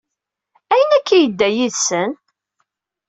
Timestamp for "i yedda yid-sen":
1.15-2.11